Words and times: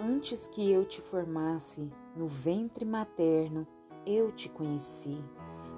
Antes 0.00 0.48
que 0.48 0.72
eu 0.72 0.84
te 0.84 1.00
formasse 1.00 1.88
no 2.16 2.26
ventre 2.26 2.84
materno, 2.84 3.64
eu 4.04 4.32
te 4.32 4.48
conheci. 4.48 5.16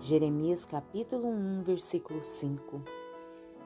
Jeremias 0.01 0.65
capítulo 0.65 1.29
1, 1.29 1.63
versículo 1.63 2.23
5. 2.23 2.83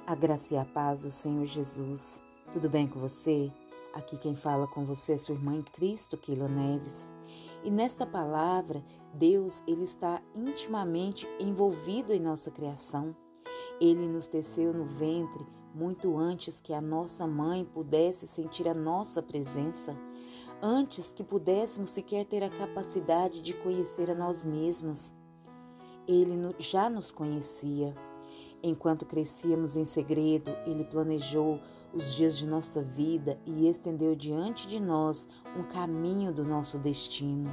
A 0.08 0.14
graça 0.16 0.54
e 0.54 0.58
a 0.58 0.64
paz 0.64 1.04
do 1.04 1.10
Senhor 1.12 1.46
Jesus. 1.46 2.20
Tudo 2.50 2.68
bem 2.68 2.88
com 2.88 2.98
você? 2.98 3.52
Aqui 3.94 4.18
quem 4.18 4.34
fala 4.34 4.66
com 4.66 4.84
você 4.84 5.12
é 5.12 5.18
sua 5.18 5.36
irmã 5.36 5.54
em 5.54 5.62
Cristo, 5.62 6.18
Keila 6.18 6.48
Neves. 6.48 7.12
E 7.62 7.70
nesta 7.70 8.04
palavra, 8.04 8.84
Deus 9.14 9.62
ele 9.68 9.84
está 9.84 10.20
intimamente 10.34 11.28
envolvido 11.38 12.12
em 12.12 12.18
nossa 12.18 12.50
criação. 12.50 13.14
Ele 13.80 14.08
nos 14.08 14.26
teceu 14.26 14.74
no 14.74 14.84
ventre 14.84 15.46
muito 15.74 16.16
antes 16.16 16.60
que 16.60 16.72
a 16.72 16.80
nossa 16.80 17.26
mãe 17.26 17.64
pudesse 17.64 18.26
sentir 18.26 18.68
a 18.68 18.74
nossa 18.74 19.22
presença, 19.22 19.96
antes 20.62 21.12
que 21.12 21.24
pudéssemos 21.24 21.90
sequer 21.90 22.26
ter 22.26 22.42
a 22.42 22.50
capacidade 22.50 23.40
de 23.40 23.54
conhecer 23.54 24.10
a 24.10 24.14
nós 24.14 24.44
mesmas. 24.44 25.14
Ele 26.06 26.54
já 26.58 26.90
nos 26.90 27.12
conhecia. 27.12 27.94
Enquanto 28.62 29.06
crescíamos 29.06 29.74
em 29.76 29.84
segredo, 29.84 30.50
ele 30.66 30.84
planejou 30.84 31.58
os 31.94 32.14
dias 32.14 32.36
de 32.36 32.46
nossa 32.46 32.82
vida 32.82 33.38
e 33.46 33.68
estendeu 33.68 34.14
diante 34.14 34.66
de 34.66 34.78
nós 34.78 35.26
um 35.56 35.62
caminho 35.64 36.32
do 36.32 36.44
nosso 36.44 36.78
destino. 36.78 37.50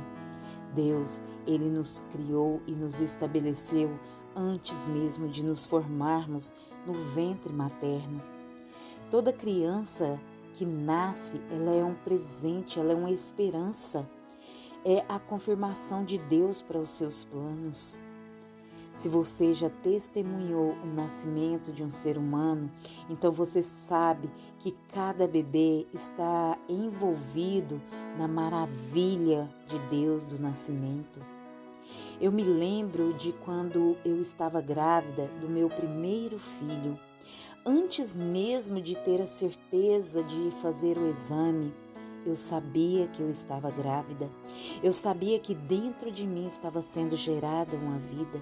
Deus, 0.73 1.21
ele 1.45 1.69
nos 1.69 2.01
criou 2.11 2.61
e 2.67 2.73
nos 2.73 2.99
estabeleceu 2.99 3.89
antes 4.37 4.87
mesmo 4.87 5.27
de 5.27 5.43
nos 5.43 5.65
formarmos 5.65 6.53
no 6.85 6.93
ventre 6.93 7.51
materno. 7.51 8.21
Toda 9.09 9.33
criança 9.33 10.19
que 10.53 10.65
nasce, 10.65 11.41
ela 11.49 11.75
é 11.75 11.83
um 11.83 11.95
presente, 11.95 12.79
ela 12.79 12.93
é 12.93 12.95
uma 12.95 13.11
esperança, 13.11 14.07
é 14.85 15.03
a 15.09 15.19
confirmação 15.19 16.05
de 16.05 16.17
Deus 16.17 16.61
para 16.61 16.77
os 16.77 16.89
seus 16.89 17.25
planos. 17.25 17.99
Se 18.93 19.07
você 19.07 19.53
já 19.53 19.69
testemunhou 19.69 20.71
o 20.83 20.87
nascimento 20.87 21.71
de 21.71 21.83
um 21.83 21.89
ser 21.89 22.17
humano, 22.17 22.71
então 23.07 23.31
você 23.31 23.61
sabe 23.61 24.27
que 24.57 24.75
cada 24.91 25.27
bebê 25.27 25.85
está 25.93 26.57
envolvido 26.67 27.79
na 28.17 28.27
maravilha 28.27 29.47
de 29.67 29.77
Deus 29.89 30.25
do 30.25 30.41
nascimento. 30.41 31.36
Eu 32.19 32.31
me 32.31 32.43
lembro 32.43 33.13
de 33.13 33.31
quando 33.31 33.95
eu 34.03 34.19
estava 34.19 34.59
grávida 34.59 35.27
do 35.39 35.47
meu 35.47 35.69
primeiro 35.69 36.39
filho. 36.39 36.99
Antes 37.63 38.15
mesmo 38.15 38.81
de 38.81 38.95
ter 38.95 39.21
a 39.21 39.27
certeza 39.27 40.23
de 40.23 40.49
fazer 40.59 40.97
o 40.97 41.07
exame, 41.07 41.71
eu 42.25 42.35
sabia 42.35 43.07
que 43.07 43.21
eu 43.21 43.29
estava 43.29 43.69
grávida. 43.69 44.27
Eu 44.81 44.91
sabia 44.91 45.39
que 45.39 45.53
dentro 45.53 46.11
de 46.11 46.25
mim 46.25 46.47
estava 46.47 46.81
sendo 46.81 47.15
gerada 47.15 47.77
uma 47.77 47.99
vida. 47.99 48.41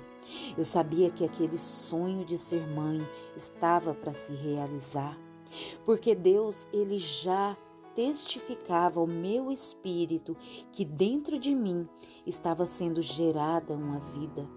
Eu 0.58 0.64
sabia 0.64 1.10
que 1.10 1.26
aquele 1.26 1.58
sonho 1.58 2.24
de 2.24 2.38
ser 2.38 2.66
mãe 2.68 3.06
estava 3.36 3.94
para 3.94 4.14
se 4.14 4.32
realizar. 4.34 5.18
Porque 5.86 6.16
Deus, 6.16 6.66
ele 6.72 6.98
já 6.98 7.58
testificava 7.96 9.00
ao 9.00 9.08
meu 9.08 9.52
espírito 9.52 10.36
que 10.72 10.84
dentro 10.84 11.40
de 11.40 11.56
mim 11.56 11.88
estava 12.26 12.68
sendo 12.68 13.02
gerada 13.02 13.74
uma 13.74 14.00
vida. 14.00 14.48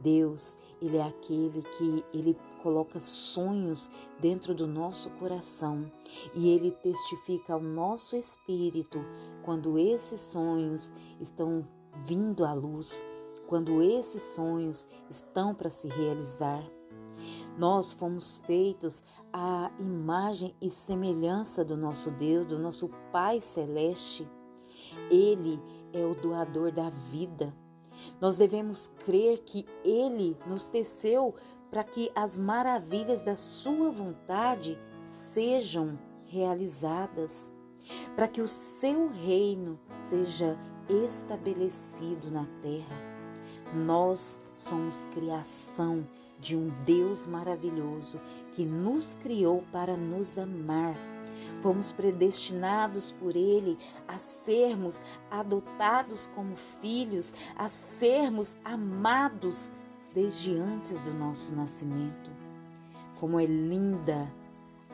Deus, 0.00 0.56
ele 0.80 0.96
é 0.96 1.02
aquele 1.02 1.62
que 1.62 2.04
ele 2.12 2.36
coloca 2.62 3.00
sonhos 3.00 3.88
dentro 4.20 4.54
do 4.54 4.66
nosso 4.66 5.10
coração 5.12 5.90
e 6.34 6.48
ele 6.48 6.72
testifica 6.72 7.54
ao 7.54 7.60
nosso 7.60 8.16
espírito 8.16 8.98
quando 9.44 9.78
esses 9.78 10.20
sonhos 10.20 10.92
estão 11.20 11.66
vindo 12.04 12.44
à 12.44 12.52
luz, 12.52 13.02
quando 13.46 13.82
esses 13.82 14.22
sonhos 14.22 14.86
estão 15.08 15.54
para 15.54 15.70
se 15.70 15.88
realizar. 15.88 16.62
Nós 17.58 17.92
fomos 17.92 18.38
feitos 18.38 19.02
à 19.32 19.70
imagem 19.78 20.54
e 20.60 20.70
semelhança 20.70 21.64
do 21.64 21.76
nosso 21.76 22.10
Deus, 22.12 22.46
do 22.46 22.58
nosso 22.58 22.88
Pai 23.12 23.40
Celeste. 23.40 24.28
Ele 25.10 25.60
é 25.92 26.04
o 26.04 26.14
doador 26.14 26.72
da 26.72 26.88
vida. 26.88 27.54
Nós 28.20 28.36
devemos 28.36 28.90
crer 29.04 29.40
que 29.40 29.66
Ele 29.84 30.36
nos 30.46 30.64
teceu 30.64 31.34
para 31.70 31.84
que 31.84 32.10
as 32.14 32.36
maravilhas 32.36 33.22
da 33.22 33.36
Sua 33.36 33.90
vontade 33.90 34.78
sejam 35.08 35.98
realizadas, 36.24 37.52
para 38.16 38.28
que 38.28 38.40
o 38.40 38.48
Seu 38.48 39.08
reino 39.08 39.78
seja 39.98 40.58
estabelecido 40.88 42.30
na 42.30 42.46
terra. 42.62 43.11
Nós 43.72 44.40
somos 44.54 45.06
criação 45.12 46.06
de 46.38 46.56
um 46.56 46.68
Deus 46.84 47.24
maravilhoso 47.24 48.20
que 48.50 48.64
nos 48.64 49.14
criou 49.22 49.62
para 49.72 49.96
nos 49.96 50.36
amar. 50.36 50.94
Fomos 51.62 51.92
predestinados 51.92 53.12
por 53.12 53.36
Ele 53.36 53.78
a 54.08 54.18
sermos 54.18 55.00
adotados 55.30 56.26
como 56.34 56.56
filhos, 56.56 57.32
a 57.56 57.68
sermos 57.68 58.56
amados 58.64 59.70
desde 60.12 60.56
antes 60.56 61.02
do 61.02 61.14
nosso 61.14 61.54
nascimento. 61.54 62.30
Como 63.20 63.38
é 63.38 63.46
linda 63.46 64.28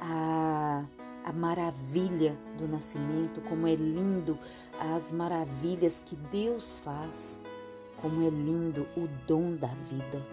a, 0.01 0.85
a 1.25 1.33
maravilha 1.33 2.39
do 2.59 2.69
nascimento, 2.69 3.41
como 3.49 3.67
é 3.67 3.75
lindo 3.75 4.39
as 4.79 5.11
maravilhas 5.11 6.03
que 6.05 6.15
Deus 6.15 6.79
faz. 6.79 7.41
Como 8.01 8.27
é 8.27 8.31
lindo 8.31 8.87
o 8.97 9.09
dom 9.27 9.57
da 9.57 9.67
vida. 9.67 10.25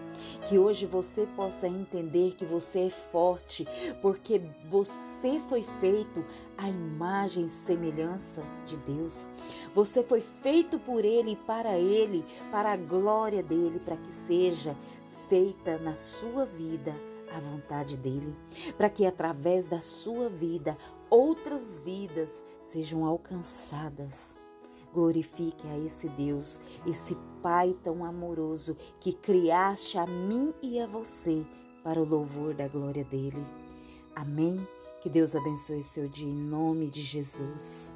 Que 0.46 0.58
hoje 0.58 0.86
você 0.86 1.26
possa 1.34 1.66
entender 1.66 2.34
que 2.34 2.44
você 2.44 2.86
é 2.86 2.90
forte, 2.90 3.66
porque 4.00 4.40
você 4.70 5.40
foi 5.40 5.62
feito 5.80 6.24
à 6.56 6.68
imagem 6.68 7.46
e 7.46 7.48
semelhança 7.48 8.42
de 8.64 8.76
Deus. 8.78 9.26
Você 9.74 10.02
foi 10.02 10.20
feito 10.20 10.78
por 10.78 11.04
Ele 11.04 11.32
e 11.32 11.36
para 11.36 11.76
Ele, 11.76 12.24
para 12.50 12.72
a 12.72 12.76
glória 12.76 13.42
dele, 13.42 13.80
para 13.80 13.96
que 13.96 14.12
seja 14.12 14.76
feita 15.28 15.78
na 15.78 15.96
sua 15.96 16.44
vida 16.44 16.94
a 17.34 17.40
vontade 17.40 17.96
dele, 17.96 18.34
para 18.76 18.88
que 18.88 19.04
através 19.04 19.66
da 19.66 19.80
sua 19.80 20.28
vida 20.28 20.76
outras 21.10 21.78
vidas 21.80 22.44
sejam 22.60 23.04
alcançadas. 23.04 24.36
Glorifique 24.96 25.66
a 25.68 25.78
esse 25.78 26.08
Deus, 26.08 26.58
esse 26.86 27.14
Pai 27.42 27.76
tão 27.82 28.02
amoroso 28.02 28.74
que 28.98 29.12
criaste 29.12 29.98
a 29.98 30.06
mim 30.06 30.54
e 30.62 30.80
a 30.80 30.86
você 30.86 31.44
para 31.84 32.00
o 32.00 32.08
louvor 32.08 32.54
da 32.54 32.66
glória 32.66 33.04
dele. 33.04 33.46
Amém. 34.14 34.66
Que 35.02 35.10
Deus 35.10 35.36
abençoe 35.36 35.84
seu 35.84 36.08
dia 36.08 36.26
em 36.26 36.34
nome 36.34 36.88
de 36.88 37.02
Jesus. 37.02 37.94